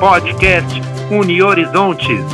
[0.00, 2.24] Podcast Uni Horizontes,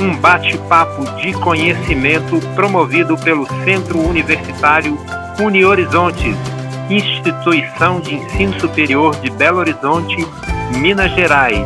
[0.00, 4.98] um bate-papo de conhecimento promovido pelo Centro Universitário
[5.38, 6.36] Uni Horizontes,
[6.90, 10.26] instituição de ensino superior de Belo Horizonte,
[10.80, 11.64] Minas Gerais.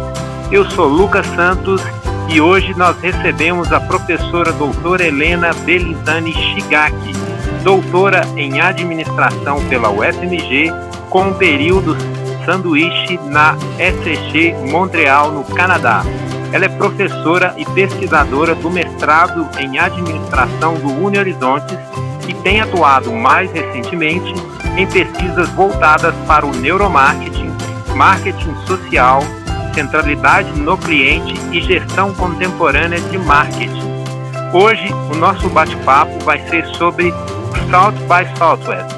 [0.52, 1.80] Eu sou Lucas Santos
[2.28, 7.12] e hoje nós recebemos a professora doutora Helena Belintani Shigaki,
[7.64, 10.70] doutora em administração pela UFMG,
[11.08, 11.96] com período
[12.48, 16.02] sanduíche na SG Montreal, no Canadá.
[16.50, 21.78] Ela é professora e pesquisadora do mestrado em administração do Uni Horizontes
[22.26, 24.32] e tem atuado mais recentemente
[24.78, 27.52] em pesquisas voltadas para o neuromarketing,
[27.94, 29.20] marketing social,
[29.74, 33.88] centralidade no cliente e gestão contemporânea de marketing.
[34.54, 37.12] Hoje, o nosso bate-papo vai ser sobre
[37.70, 38.97] South by Southwest,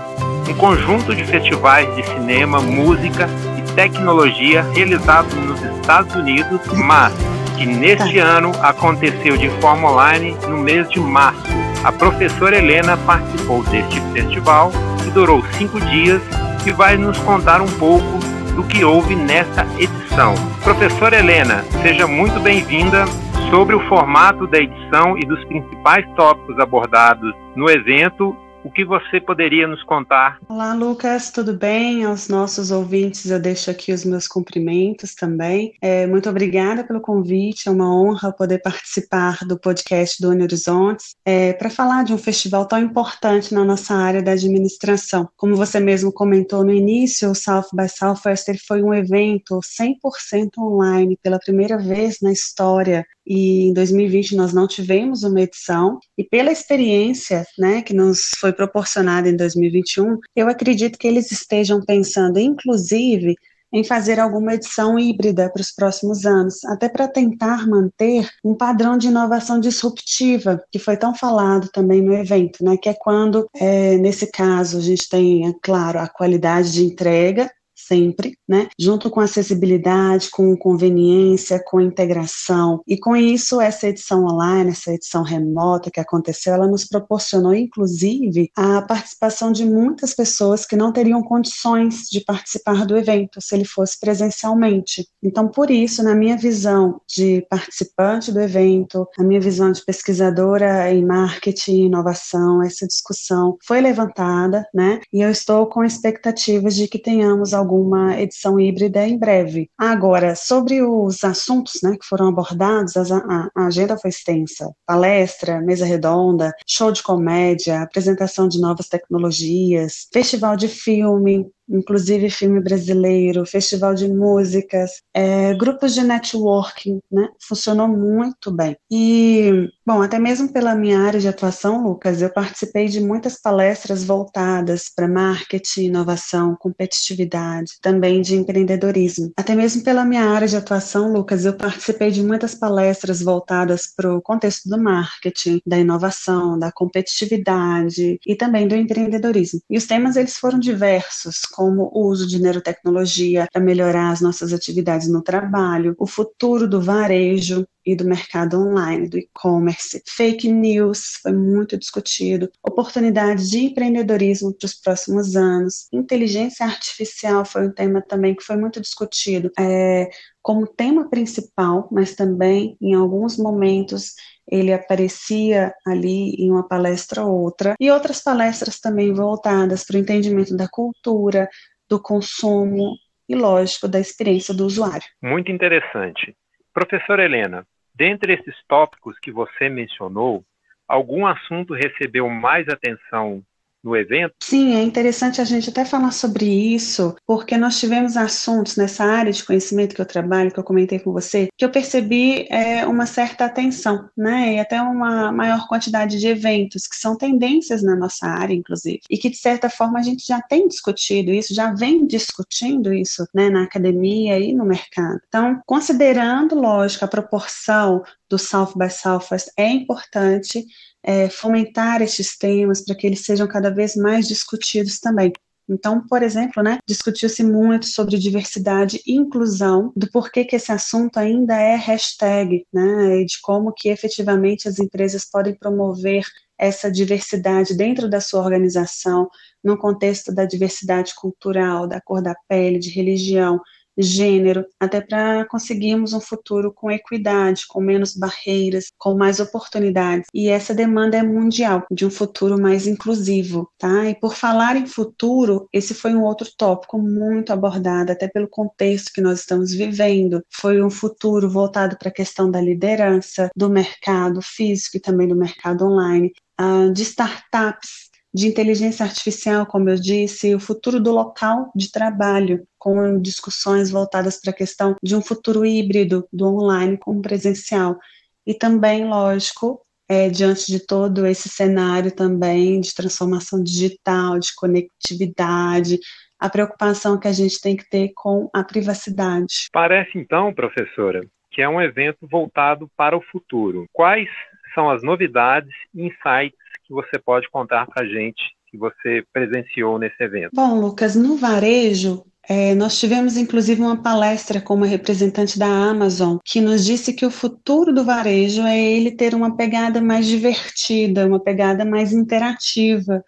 [0.50, 7.12] um conjunto de festivais de cinema, música e tecnologia realizados nos Estados Unidos, mas
[7.56, 8.24] que neste tá.
[8.24, 11.46] ano aconteceu de forma online no mês de março.
[11.84, 16.20] A professora Helena participou deste festival, que durou cinco dias,
[16.66, 18.18] e vai nos contar um pouco
[18.54, 20.34] do que houve nesta edição.
[20.62, 23.04] Professora Helena, seja muito bem-vinda.
[23.50, 29.20] Sobre o formato da edição e dos principais tópicos abordados no evento, o que você
[29.20, 30.38] poderia nos contar?
[30.48, 32.04] Olá, Lucas, tudo bem?
[32.04, 35.74] Aos nossos ouvintes, eu deixo aqui os meus cumprimentos também.
[35.80, 41.14] É, muito obrigada pelo convite, é uma honra poder participar do podcast do Uni Horizontes
[41.24, 45.28] é, para falar de um festival tão importante na nossa área da administração.
[45.36, 51.18] Como você mesmo comentou no início, o South by Southwest foi um evento 100% online
[51.22, 56.50] pela primeira vez na história e em 2020 nós não tivemos uma edição, e pela
[56.50, 63.36] experiência né, que nos foi proporcionada em 2021, eu acredito que eles estejam pensando, inclusive,
[63.72, 68.98] em fazer alguma edição híbrida para os próximos anos, até para tentar manter um padrão
[68.98, 72.76] de inovação disruptiva, que foi tão falado também no evento, né?
[72.76, 77.48] Que é quando, é, nesse caso, a gente tem, é claro, a qualidade de entrega,
[77.86, 78.68] sempre, né?
[78.78, 82.82] Junto com acessibilidade, com conveniência, com integração.
[82.86, 88.50] E com isso, essa edição online, essa edição remota que aconteceu, ela nos proporcionou, inclusive,
[88.56, 93.64] a participação de muitas pessoas que não teriam condições de participar do evento se ele
[93.64, 95.06] fosse presencialmente.
[95.22, 100.92] Então, por isso, na minha visão de participante do evento, a minha visão de pesquisadora
[100.92, 105.00] em marketing inovação, essa discussão foi levantada, né?
[105.12, 109.70] E eu estou com expectativas de que tenhamos algum uma edição híbrida em breve.
[109.76, 115.84] Agora, sobre os assuntos né, que foram abordados, a, a agenda foi extensa: palestra, mesa
[115.84, 123.94] redonda, show de comédia, apresentação de novas tecnologias, festival de filme, inclusive filme brasileiro, festival
[123.94, 127.28] de músicas, é, grupos de networking, né?
[127.40, 128.76] Funcionou muito bem.
[128.90, 134.04] E, bom, até mesmo pela minha área de atuação, Lucas, eu participei de muitas palestras
[134.04, 139.32] voltadas para marketing, inovação, competitividade, também de empreendedorismo.
[139.36, 144.14] Até mesmo pela minha área de atuação, Lucas, eu participei de muitas palestras voltadas para
[144.14, 149.60] o contexto do marketing, da inovação, da competitividade e também do empreendedorismo.
[149.68, 154.50] E os temas eles foram diversos, como o uso de neurotecnologia para melhorar as nossas
[154.50, 160.02] atividades no trabalho, o futuro do varejo, e do mercado online, do e-commerce.
[160.06, 167.66] Fake news foi muito discutido, oportunidades de empreendedorismo para os próximos anos, inteligência artificial foi
[167.66, 170.10] um tema também que foi muito discutido é,
[170.42, 174.14] como tema principal, mas também em alguns momentos
[174.50, 180.00] ele aparecia ali em uma palestra ou outra, e outras palestras também voltadas para o
[180.00, 181.48] entendimento da cultura,
[181.88, 182.94] do consumo
[183.28, 185.06] e, lógico, da experiência do usuário.
[185.22, 186.36] Muito interessante.
[186.72, 190.44] Professora Helena, dentre esses tópicos que você mencionou,
[190.86, 193.42] algum assunto recebeu mais atenção
[193.82, 194.34] no evento?
[194.42, 199.32] Sim, é interessante a gente até falar sobre isso, porque nós tivemos assuntos nessa área
[199.32, 203.06] de conhecimento que eu trabalho, que eu comentei com você, que eu percebi é, uma
[203.06, 208.26] certa atenção, né, e até uma maior quantidade de eventos, que são tendências na nossa
[208.26, 212.06] área, inclusive, e que de certa forma a gente já tem discutido isso, já vem
[212.06, 215.20] discutindo isso, né, na academia e no mercado.
[215.28, 220.64] Então, considerando, lógico, a proporção do South by Southwest é importante
[221.02, 225.32] é, fomentar estes temas para que eles sejam cada vez mais discutidos também.
[225.68, 231.16] Então, por exemplo, né, discutiu-se muito sobre diversidade e inclusão, do porquê que esse assunto
[231.16, 236.24] ainda é hashtag, né, e de como que efetivamente as empresas podem promover
[236.58, 239.30] essa diversidade dentro da sua organização,
[239.62, 243.60] no contexto da diversidade cultural, da cor da pele, de religião,
[244.02, 250.26] gênero, até para conseguirmos um futuro com equidade, com menos barreiras, com mais oportunidades.
[250.34, 254.08] E essa demanda é mundial, de um futuro mais inclusivo, tá?
[254.08, 259.12] E por falar em futuro, esse foi um outro tópico muito abordado, até pelo contexto
[259.12, 260.42] que nós estamos vivendo.
[260.50, 265.36] Foi um futuro voltado para a questão da liderança, do mercado físico e também do
[265.36, 271.70] mercado online, uh, de startups de inteligência artificial, como eu disse, o futuro do local
[271.74, 277.12] de trabalho, com discussões voltadas para a questão de um futuro híbrido do online com
[277.12, 277.98] o presencial.
[278.46, 285.98] E também, lógico, é, diante de todo esse cenário também de transformação digital, de conectividade,
[286.38, 289.68] a preocupação que a gente tem que ter com a privacidade.
[289.72, 293.86] Parece então, professora, que é um evento voltado para o futuro.
[293.92, 294.28] Quais
[294.74, 296.58] são as novidades e insights
[296.90, 300.50] que você pode contar para a gente que você presenciou nesse evento?
[300.52, 306.38] Bom, Lucas, no varejo, é, nós tivemos inclusive uma palestra com uma representante da Amazon
[306.44, 311.26] que nos disse que o futuro do varejo é ele ter uma pegada mais divertida,
[311.26, 313.22] uma pegada mais interativa,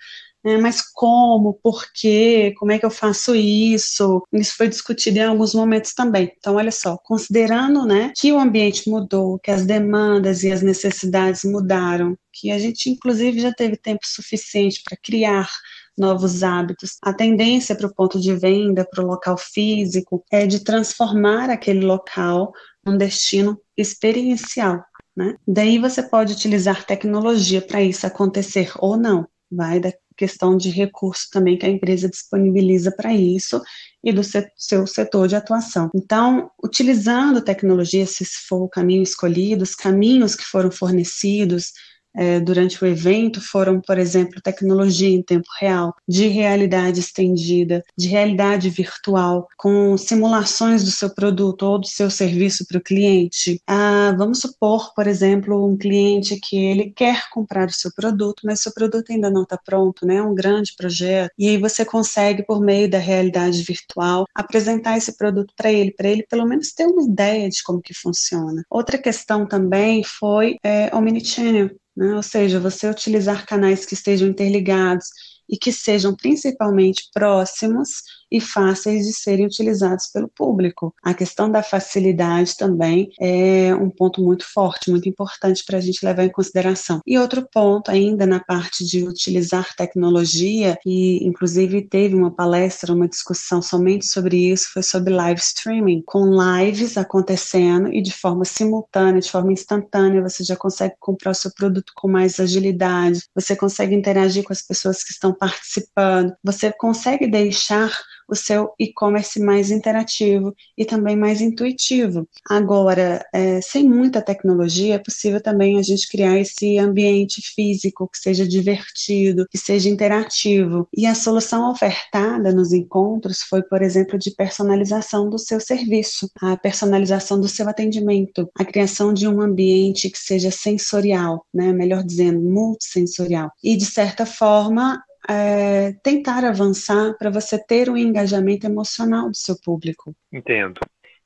[0.44, 4.26] né, mas como, por quê, como é que eu faço isso?
[4.32, 6.32] Isso foi discutido em alguns momentos também.
[6.36, 11.44] Então, olha só, considerando né, que o ambiente mudou, que as demandas e as necessidades
[11.44, 15.48] mudaram, que a gente, inclusive, já teve tempo suficiente para criar
[15.96, 16.96] novos hábitos.
[17.02, 21.84] A tendência para o ponto de venda, para o local físico, é de transformar aquele
[21.84, 22.52] local
[22.84, 24.82] num destino experiencial.
[25.16, 25.36] Né?
[25.46, 29.28] Daí você pode utilizar tecnologia para isso acontecer ou não.
[29.50, 33.60] Vai da questão de recurso também que a empresa disponibiliza para isso
[34.04, 34.22] e do
[34.56, 35.90] seu setor de atuação.
[35.94, 41.72] Então, utilizando tecnologia, se for o caminho escolhido, os caminhos que foram fornecidos,
[42.14, 48.08] é, durante o evento foram, por exemplo, tecnologia em tempo real, de realidade estendida, de
[48.08, 53.60] realidade virtual, com simulações do seu produto ou do seu serviço para o cliente.
[53.66, 58.60] Ah, vamos supor, por exemplo, um cliente que ele quer comprar o seu produto, mas
[58.60, 60.16] o seu produto ainda não está pronto, né?
[60.16, 61.32] É um grande projeto.
[61.38, 66.08] E aí você consegue, por meio da realidade virtual, apresentar esse produto para ele, para
[66.08, 68.64] ele pelo menos ter uma ideia de como que funciona.
[68.70, 72.14] Outra questão também foi é, omnichannel, né?
[72.14, 75.06] ou seja, você utilizar canais que estejam interligados
[75.52, 77.90] e que sejam principalmente próximos
[78.32, 80.94] e fáceis de serem utilizados pelo público.
[81.04, 86.02] A questão da facilidade também é um ponto muito forte, muito importante para a gente
[86.02, 87.00] levar em consideração.
[87.06, 93.06] E outro ponto ainda na parte de utilizar tecnologia, e inclusive teve uma palestra, uma
[93.06, 99.20] discussão somente sobre isso, foi sobre live streaming, com lives acontecendo e de forma simultânea,
[99.20, 103.94] de forma instantânea, você já consegue comprar o seu produto com mais agilidade, você consegue
[103.94, 107.90] interagir com as pessoas que estão participando, você consegue deixar
[108.28, 112.28] o seu e-commerce mais interativo e também mais intuitivo.
[112.48, 118.18] Agora, é, sem muita tecnologia, é possível também a gente criar esse ambiente físico que
[118.18, 120.88] seja divertido, que seja interativo.
[120.96, 126.56] E a solução ofertada nos encontros foi, por exemplo, de personalização do seu serviço, a
[126.56, 132.40] personalização do seu atendimento, a criação de um ambiente que seja sensorial, né, melhor dizendo,
[132.40, 133.50] multissensorial.
[133.62, 139.56] E, de certa forma, é, tentar avançar para você ter um engajamento emocional do seu
[139.60, 140.14] público.
[140.32, 140.80] Entendo.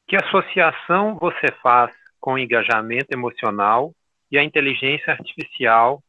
[0.06, 3.92] Que associação você faz com o engajamento emocional
[4.30, 6.02] e a inteligência artificial,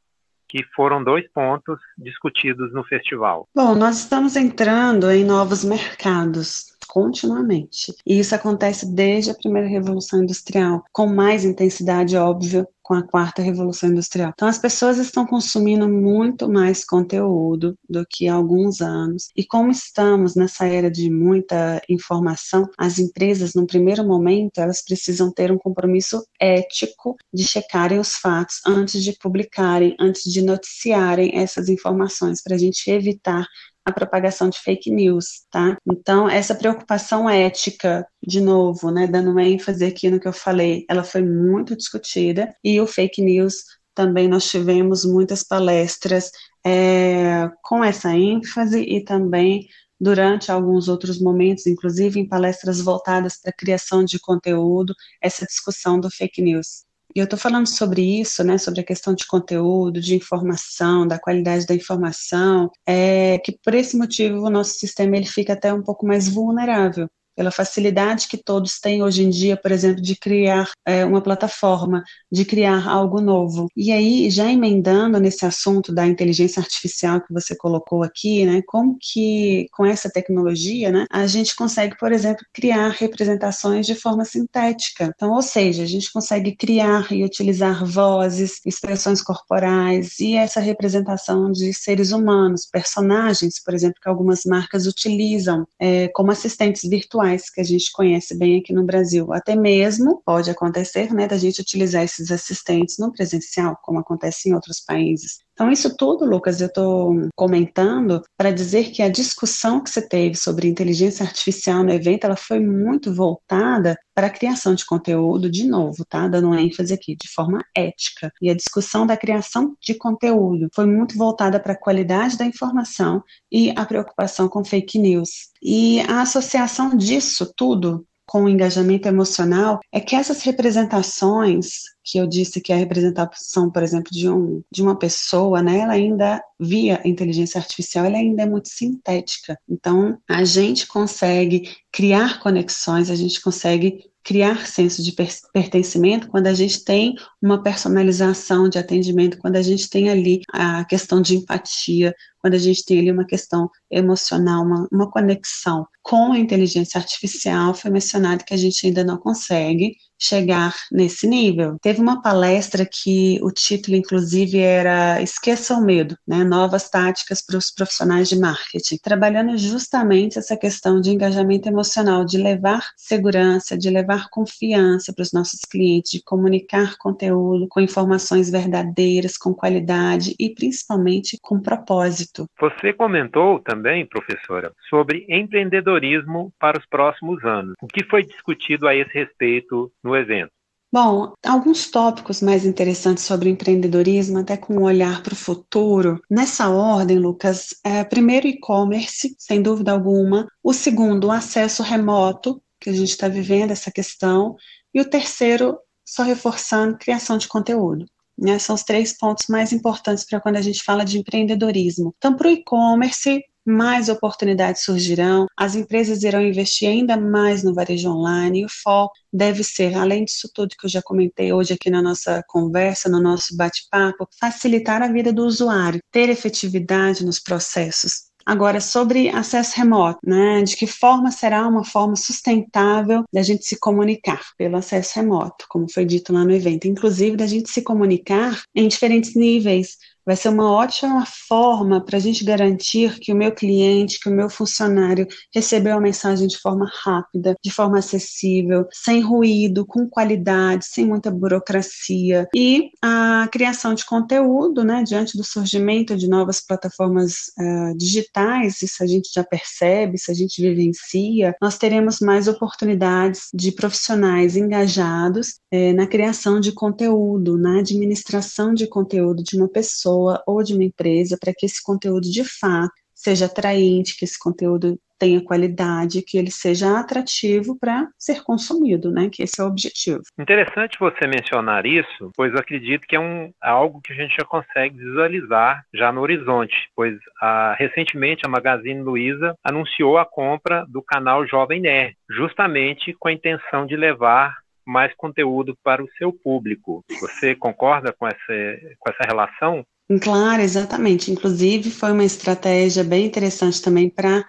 [0.48, 3.48] que foram dois pontos discutidos no festival?
[3.56, 7.94] Bom, nós estamos entrando em novos mercados continuamente.
[8.06, 13.42] E isso acontece desde a primeira revolução industrial, com mais intensidade, óbvio, com a quarta
[13.42, 14.32] revolução industrial.
[14.34, 19.28] Então, as pessoas estão consumindo muito mais conteúdo do que há alguns anos.
[19.36, 25.30] E como estamos nessa era de muita informação, as empresas, no primeiro momento, elas precisam
[25.34, 31.68] ter um compromisso ético de checarem os fatos antes de publicarem, antes de noticiarem essas
[31.68, 33.46] informações, para a gente evitar
[33.88, 35.78] a propagação de fake news, tá?
[35.90, 41.06] Então, essa preocupação ética, de novo, né, dando ênfase aqui no que eu falei, ela
[41.06, 43.64] foi muito discutida e o fake news
[43.96, 46.30] também nós tivemos muitas palestras
[46.66, 49.66] é, com essa ênfase e também
[49.98, 55.98] durante alguns outros momentos, inclusive em palestras voltadas para a criação de conteúdo, essa discussão
[55.98, 56.87] do fake news.
[57.16, 61.20] E eu estou falando sobre isso, né, sobre a questão de conteúdo, de informação, da
[61.20, 65.82] qualidade da informação, é que por esse motivo o nosso sistema ele fica até um
[65.82, 67.10] pouco mais vulnerável.
[67.38, 72.04] Pela facilidade que todos têm hoje em dia, por exemplo, de criar é, uma plataforma,
[72.32, 73.68] de criar algo novo.
[73.78, 78.98] E aí, já emendando nesse assunto da inteligência artificial que você colocou aqui, né, como
[79.00, 85.14] que com essa tecnologia, né, a gente consegue, por exemplo, criar representações de forma sintética.
[85.16, 91.52] Então, ou seja, a gente consegue criar e utilizar vozes, expressões corporais e essa representação
[91.52, 97.62] de seres humanos, personagens, por exemplo, que algumas marcas utilizam é, como assistentes virtuais, que
[97.62, 99.32] a gente conhece bem aqui no Brasil.
[99.34, 104.54] Até mesmo pode acontecer, né, da gente utilizar esses assistentes no presencial, como acontece em
[104.54, 105.47] outros países.
[105.58, 110.36] Então, isso tudo, Lucas, eu estou comentando para dizer que a discussão que você teve
[110.36, 115.68] sobre inteligência artificial no evento, ela foi muito voltada para a criação de conteúdo, de
[115.68, 116.28] novo, tá?
[116.28, 118.32] Dando ênfase aqui, de forma ética.
[118.40, 123.24] E a discussão da criação de conteúdo foi muito voltada para a qualidade da informação
[123.52, 125.50] e a preocupação com fake news.
[125.60, 132.26] E a associação disso tudo com o engajamento emocional é que essas representações que eu
[132.26, 137.02] disse que a representação, por exemplo, de, um, de uma pessoa, né, ela ainda, via
[137.06, 139.60] inteligência artificial, ela ainda é muito sintética.
[139.70, 145.14] Então, a gente consegue criar conexões, a gente consegue criar senso de
[145.54, 150.84] pertencimento quando a gente tem uma personalização de atendimento, quando a gente tem ali a
[150.84, 156.32] questão de empatia, quando a gente tem ali uma questão emocional, uma, uma conexão com
[156.32, 161.78] a inteligência artificial, foi mencionado que a gente ainda não consegue chegar nesse nível.
[161.82, 166.44] Teve uma palestra que o título, inclusive, era Esqueça o Medo, né?
[166.44, 172.38] Novas táticas para os profissionais de marketing, trabalhando justamente essa questão de engajamento emocional, de
[172.38, 179.38] levar segurança, de levar confiança para os nossos clientes, de comunicar conteúdo com informações verdadeiras,
[179.38, 182.46] com qualidade e principalmente com propósito.
[182.60, 187.76] Você comentou também, professora, sobre empreendedorismo para os próximos anos.
[187.82, 190.52] O que foi discutido a esse respeito no evento?
[190.90, 196.22] Bom, alguns tópicos mais interessantes sobre empreendedorismo, até com um olhar para o futuro.
[196.32, 200.48] Nessa ordem, Lucas, é, primeiro e-commerce, sem dúvida alguma.
[200.64, 204.56] O segundo, acesso remoto, que a gente está vivendo essa questão.
[204.94, 208.06] E o terceiro, só reforçando, criação de conteúdo.
[208.38, 208.58] Né?
[208.60, 212.14] São os três pontos mais importantes para quando a gente fala de empreendedorismo.
[212.18, 218.10] Então, para o e-commerce, mais oportunidades surgirão, as empresas irão investir ainda mais no varejo
[218.10, 221.90] online e o foco deve ser, além disso tudo que eu já comentei hoje aqui
[221.90, 228.27] na nossa conversa, no nosso bate-papo, facilitar a vida do usuário, ter efetividade nos processos.
[228.48, 230.64] Agora, sobre acesso remoto, né?
[230.64, 235.92] De que forma será uma forma sustentável da gente se comunicar pelo acesso remoto, como
[235.92, 240.50] foi dito lá no evento, inclusive da gente se comunicar em diferentes níveis, vai ser
[240.50, 245.26] uma ótima forma para a gente garantir que o meu cliente, que o meu funcionário
[245.56, 251.32] recebeu a mensagem de forma rápida, de forma acessível, sem ruído, com qualidade, sem muita
[251.32, 252.46] burocracia.
[252.54, 259.02] E a criação de conteúdo, né, diante do surgimento de novas plataformas uh, digitais, isso
[259.02, 265.56] a gente já percebe, isso a gente vivencia, nós teremos mais oportunidades de profissionais engajados
[265.72, 270.74] eh, na criação de conteúdo, na administração de conteúdo de uma pessoa pessoa ou de
[270.74, 276.22] uma empresa para que esse conteúdo de fato seja atraente, que esse conteúdo tenha qualidade,
[276.22, 279.28] que ele seja atrativo para ser consumido, né?
[279.32, 280.22] Que esse é o objetivo.
[280.38, 284.96] Interessante você mencionar isso, pois acredito que é um algo que a gente já consegue
[284.96, 291.48] visualizar já no horizonte, pois a, recentemente a Magazine Luiza anunciou a compra do canal
[291.48, 294.56] Jovem Nerd, justamente com a intenção de levar
[294.88, 297.04] mais conteúdo para o seu público.
[297.20, 299.86] Você concorda com essa, com essa relação?
[300.22, 301.32] Claro, exatamente.
[301.32, 304.46] Inclusive, foi uma estratégia bem interessante também para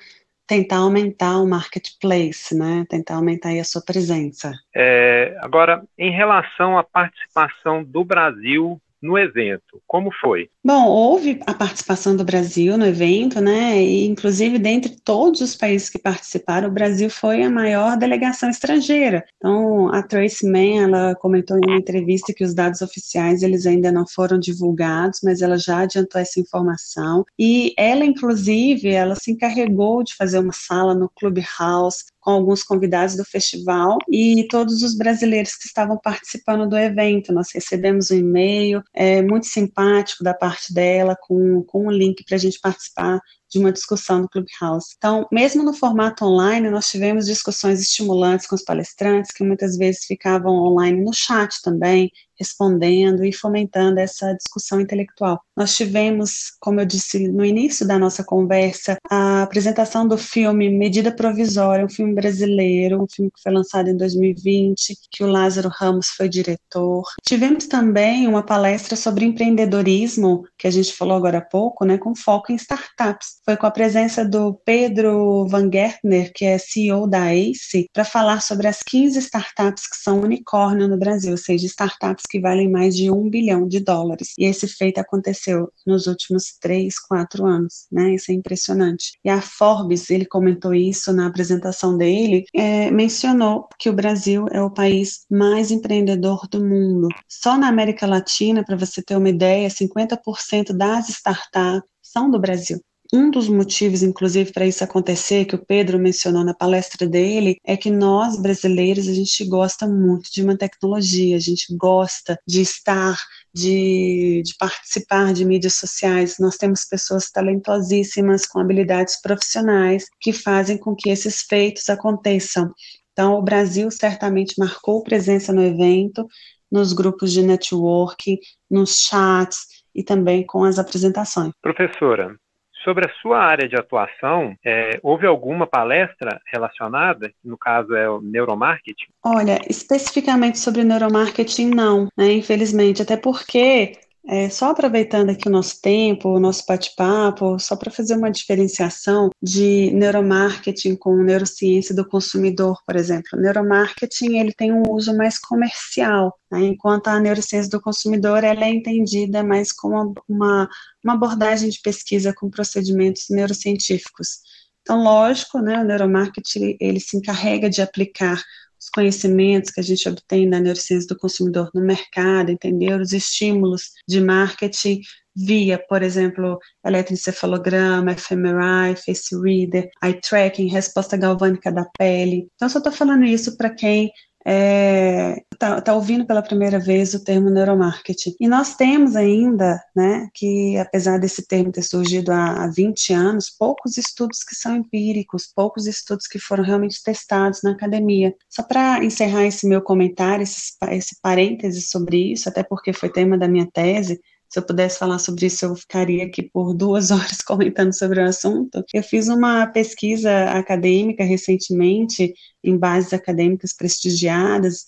[0.46, 2.86] tentar aumentar o marketplace, né?
[2.88, 4.52] Tentar aumentar a sua presença.
[4.74, 9.80] É, agora, em relação à participação do Brasil no evento.
[9.86, 10.48] Como foi?
[10.64, 13.82] Bom, houve a participação do Brasil no evento, né?
[13.82, 19.24] E inclusive dentre todos os países que participaram, o Brasil foi a maior delegação estrangeira.
[19.36, 23.92] Então, a Tracy Mann, ela comentou em uma entrevista que os dados oficiais eles ainda
[23.92, 27.24] não foram divulgados, mas ela já adiantou essa informação.
[27.38, 33.16] E ela, inclusive, ela se encarregou de fazer uma sala no Clubhouse com alguns convidados
[33.16, 37.32] do festival e todos os brasileiros que estavam participando do evento.
[37.32, 42.36] Nós recebemos um e-mail é, muito simpático da parte dela, com, com um link para
[42.36, 43.18] a gente participar
[43.50, 44.88] de uma discussão no Clubhouse.
[44.98, 50.04] Então, mesmo no formato online, nós tivemos discussões estimulantes com os palestrantes, que muitas vezes
[50.04, 55.40] ficavam online no chat também, respondendo e fomentando essa discussão intelectual.
[55.56, 61.10] Nós tivemos, como eu disse no início da nossa conversa, a apresentação do filme Medida
[61.10, 66.08] Provisória, um filme brasileiro, um filme que foi lançado em 2020, que o Lázaro Ramos
[66.08, 67.02] foi diretor.
[67.24, 72.14] Tivemos também uma palestra sobre empreendedorismo, que a gente falou agora há pouco, né, com
[72.14, 73.40] foco em startups.
[73.44, 78.40] Foi com a presença do Pedro Van Gertner, que é CEO da ACE, para falar
[78.42, 82.96] sobre as 15 startups que são unicórnio no Brasil, ou seja, startups que valem mais
[82.96, 84.32] de um bilhão de dólares.
[84.38, 88.14] E esse feito aconteceu nos últimos três, quatro anos, né?
[88.14, 89.18] Isso é impressionante.
[89.24, 94.62] E a Forbes, ele comentou isso na apresentação dele, é, mencionou que o Brasil é
[94.62, 97.08] o país mais empreendedor do mundo.
[97.28, 102.78] Só na América Latina, para você ter uma ideia, 50% das startups são do Brasil.
[103.12, 107.74] Um dos motivos, inclusive, para isso acontecer, que o Pedro mencionou na palestra dele, é
[107.74, 113.18] que nós, brasileiros, a gente gosta muito de uma tecnologia, a gente gosta de estar,
[113.52, 116.36] de, de participar de mídias sociais.
[116.38, 122.70] Nós temos pessoas talentosíssimas, com habilidades profissionais, que fazem com que esses feitos aconteçam.
[123.12, 126.26] Então, o Brasil certamente marcou presença no evento,
[126.70, 128.38] nos grupos de networking,
[128.70, 129.60] nos chats
[129.94, 131.52] e também com as apresentações.
[131.62, 132.36] Professora,
[132.84, 137.32] Sobre a sua área de atuação, é, houve alguma palestra relacionada?
[137.44, 139.06] No caso é o neuromarketing?
[139.24, 145.80] Olha, especificamente sobre neuromarketing, não, né, infelizmente, até porque é, só aproveitando aqui o nosso
[145.80, 152.78] tempo, o nosso bate-papo, só para fazer uma diferenciação de neuromarketing com neurociência do consumidor,
[152.86, 153.30] por exemplo.
[153.32, 158.66] O neuromarketing ele tem um uso mais comercial, né, enquanto a neurociência do consumidor ela
[158.66, 160.68] é entendida mais como uma,
[161.02, 164.40] uma abordagem de pesquisa com procedimentos neurocientíficos.
[164.82, 168.42] Então, lógico, né, o neuromarketing ele se encarrega de aplicar
[168.80, 173.90] os conhecimentos que a gente obtém da neurociência do consumidor no mercado, entender os estímulos
[174.08, 175.00] de marketing
[175.34, 182.48] via, por exemplo, eletroencefalograma, fMRI, face reader, eye tracking, resposta galvânica da pele.
[182.54, 184.10] Então, só estou falando isso para quem
[184.50, 188.34] é, tá, tá, ouvindo pela primeira vez o termo neuromarketing.
[188.40, 193.50] E nós temos ainda, né, que apesar desse termo ter surgido há, há 20 anos,
[193.50, 198.34] poucos estudos que são empíricos, poucos estudos que foram realmente testados na academia.
[198.48, 203.36] Só para encerrar esse meu comentário, esse, esse parêntese sobre isso, até porque foi tema
[203.36, 207.42] da minha tese, se eu pudesse falar sobre isso, eu ficaria aqui por duas horas
[207.42, 208.82] comentando sobre o assunto.
[208.94, 212.32] Eu fiz uma pesquisa acadêmica recentemente,
[212.64, 214.84] em bases acadêmicas prestigiadas,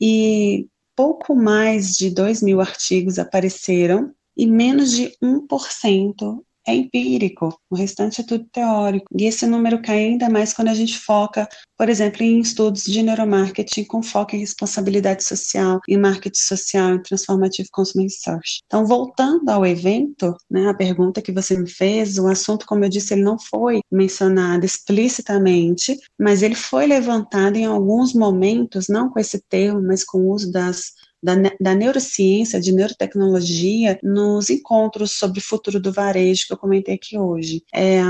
[0.00, 7.74] e pouco mais de 2 mil artigos apareceram e menos de 1% é empírico, o
[7.74, 9.06] restante é tudo teórico.
[9.18, 13.02] E esse número cai ainda mais quando a gente foca, por exemplo, em estudos de
[13.02, 18.60] neuromarketing com foco em responsabilidade social, em marketing social, em transformative consumer research.
[18.66, 22.90] Então, voltando ao evento, né, a pergunta que você me fez, o assunto, como eu
[22.90, 29.18] disse, ele não foi mencionado explicitamente, mas ele foi levantado em alguns momentos, não com
[29.18, 35.40] esse termo, mas com o uso das da, da neurociência, de neurotecnologia, nos encontros sobre
[35.40, 37.62] o futuro do varejo que eu comentei aqui hoje.
[37.72, 38.00] É,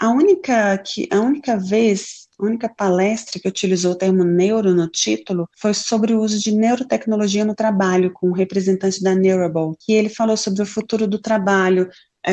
[0.00, 4.88] a, única que, a única vez a única palestra que utilizou o termo neuro no
[4.88, 9.92] título foi sobre o uso de neurotecnologia no trabalho, com um representante da Neurable, que
[9.92, 11.86] ele falou sobre o futuro do trabalho,
[12.26, 12.32] é,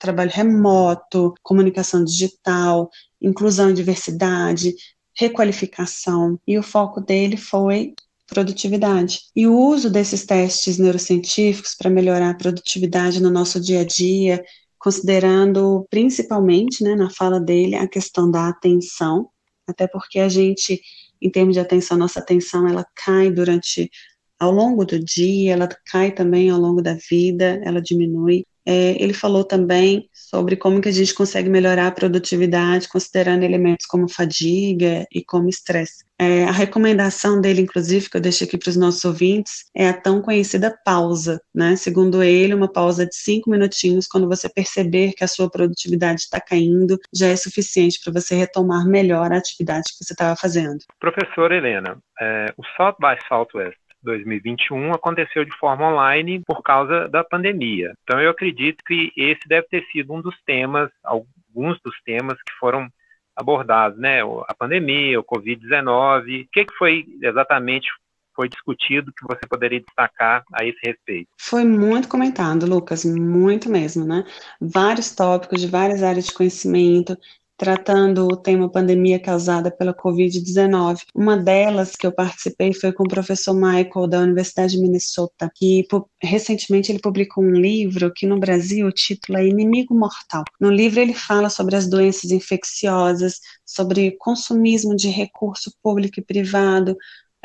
[0.00, 2.90] trabalho remoto, comunicação digital,
[3.22, 4.74] inclusão e diversidade,
[5.16, 7.94] requalificação, e o foco dele foi
[8.26, 9.20] produtividade.
[9.34, 14.44] E o uso desses testes neurocientíficos para melhorar a produtividade no nosso dia a dia,
[14.78, 19.28] considerando principalmente, né, na fala dele, a questão da atenção,
[19.66, 20.80] até porque a gente,
[21.20, 23.90] em termos de atenção, nossa atenção ela cai durante
[24.38, 28.44] ao longo do dia, ela cai também ao longo da vida, ela diminui.
[28.66, 33.86] É, ele falou também sobre como que a gente consegue melhorar a produtividade considerando elementos
[33.86, 36.04] como fadiga e como estresse.
[36.18, 39.92] É, a recomendação dele, inclusive, que eu deixei aqui para os nossos ouvintes, é a
[39.92, 41.76] tão conhecida pausa, né?
[41.76, 46.40] Segundo ele, uma pausa de cinco minutinhos, quando você perceber que a sua produtividade está
[46.40, 50.78] caindo, já é suficiente para você retomar melhor a atividade que você estava fazendo.
[50.98, 57.22] Professora Helena, é, o South by Southwest 2021 aconteceu de forma online por causa da
[57.22, 57.92] pandemia.
[58.02, 62.52] Então eu acredito que esse deve ter sido um dos temas, alguns dos temas que
[62.58, 62.88] foram
[63.36, 64.20] abordados, né?
[64.48, 66.44] A pandemia, o Covid-19.
[66.44, 67.88] O que, que foi exatamente
[68.34, 71.28] foi discutido que você poderia destacar a esse respeito?
[71.40, 74.24] Foi muito comentado, Lucas, muito mesmo, né?
[74.60, 77.16] Vários tópicos de várias áreas de conhecimento,
[77.56, 81.02] tratando o tema pandemia causada pela Covid-19.
[81.14, 85.86] Uma delas que eu participei foi com o professor Michael, da Universidade de Minnesota, que
[86.22, 90.44] recentemente ele publicou um livro que no Brasil o título é Inimigo Mortal.
[90.60, 96.96] No livro ele fala sobre as doenças infecciosas, sobre consumismo de recurso público e privado,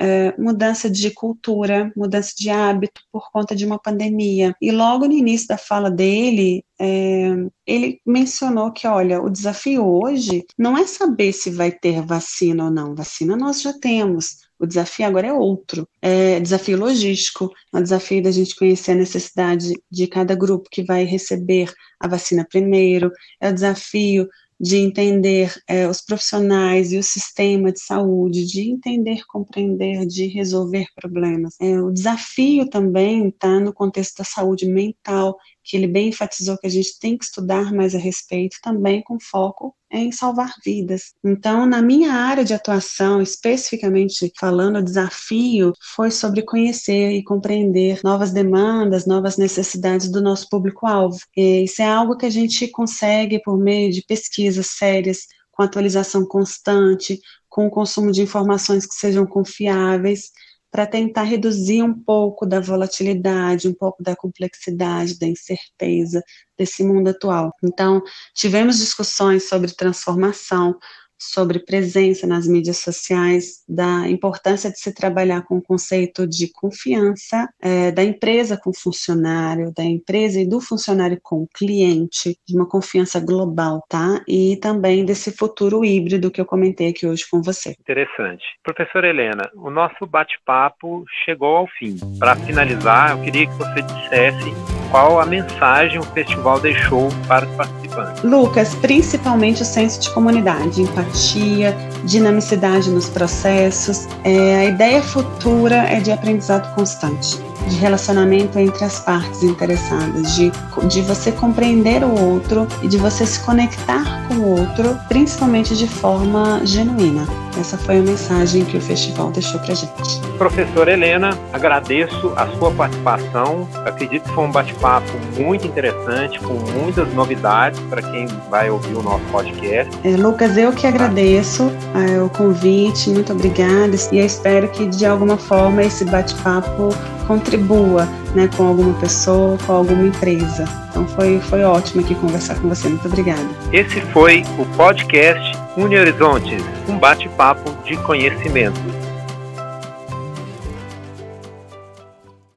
[0.02, 4.56] é, mudança de cultura, mudança de hábito por conta de uma pandemia.
[4.60, 7.36] E logo no início da fala dele, é,
[7.68, 12.72] ele mencionou que, olha, o desafio hoje não é saber se vai ter vacina ou
[12.72, 12.96] não.
[12.96, 14.38] Vacina nós já temos.
[14.58, 15.88] O desafio agora é outro.
[16.02, 21.04] É desafio logístico, é desafio da gente conhecer a necessidade de cada grupo que vai
[21.04, 24.28] receber a vacina primeiro, é o desafio
[24.62, 30.86] de entender é, os profissionais e o sistema de saúde, de entender, compreender, de resolver
[30.96, 31.56] problemas.
[31.60, 36.68] É, o desafio também está no contexto da saúde mental, que ele bem enfatizou que
[36.68, 41.14] a gente tem que estudar mais a respeito, também com foco em salvar vidas.
[41.24, 48.00] Então, na minha área de atuação, especificamente falando, o desafio foi sobre conhecer e compreender
[48.04, 51.18] novas demandas, novas necessidades do nosso público-alvo.
[51.36, 57.20] Isso é algo que a gente consegue por meio de pesquisas sérias, com atualização constante,
[57.50, 60.32] com o consumo de informações que sejam confiáveis
[60.72, 66.24] para tentar reduzir um pouco da volatilidade, um pouco da complexidade, da incerteza
[66.58, 67.54] desse mundo atual.
[67.62, 68.02] Então,
[68.34, 70.78] tivemos discussões sobre transformação,
[71.22, 77.48] sobre presença nas mídias sociais, da importância de se trabalhar com o conceito de confiança
[77.62, 82.56] é, da empresa com o funcionário, da empresa e do funcionário com o cliente, de
[82.56, 84.22] uma confiança global, tá?
[84.28, 87.76] E também desse futuro híbrido que eu comentei aqui hoje com você.
[87.80, 88.44] Interessante.
[88.64, 91.98] Professora Helena, o nosso bate-papo chegou ao fim.
[92.18, 97.56] Para finalizar, eu queria que você dissesse qual a mensagem o festival deixou para os
[97.56, 98.24] participantes.
[98.24, 104.08] Lucas, principalmente o senso de comunidade, empatia, dinamicidade nos processos.
[104.24, 110.52] É, a ideia futura é de aprendizado constante, de relacionamento entre as partes interessadas, de,
[110.88, 115.88] de você compreender o outro e de você se conectar com o outro, principalmente de
[115.88, 117.26] forma genuína.
[117.60, 120.22] Essa foi a mensagem que o festival deixou para gente.
[120.38, 123.68] Professora Helena, agradeço a sua participação.
[123.86, 129.04] Acredito que foi um bate-papo muito interessante, com muitas novidades para quem vai ouvir o
[129.04, 129.92] nosso podcast.
[130.04, 135.38] É, Lucas, eu que agradeço é, o convite, muito obrigada e espero que de alguma
[135.38, 136.90] forma esse bate-papo
[137.28, 140.66] contribua né, com alguma pessoa, com alguma empresa.
[140.90, 142.90] Então foi, foi ótimo aqui conversar com você.
[142.90, 143.48] Muito obrigada.
[143.72, 148.80] Esse foi o podcast Uni Horizontes, um bate-papo de conhecimento.